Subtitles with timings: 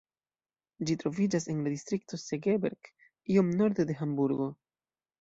[0.89, 2.93] Ĝi troviĝas en la distrikto Segeberg,
[3.37, 4.53] iom norde de Hamburgo.